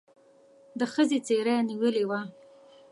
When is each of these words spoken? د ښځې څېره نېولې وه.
د 0.79 0.81
ښځې 0.93 1.19
څېره 1.27 1.55
نېولې 1.67 2.03
وه. 2.09 2.21